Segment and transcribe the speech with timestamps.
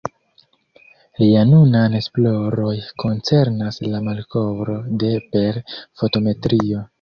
[1.23, 2.71] Lia nunaj esploroj
[3.03, 6.83] koncernas la malkovro de per fotometrio.